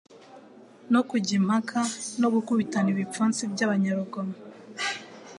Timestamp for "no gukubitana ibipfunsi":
2.21-3.41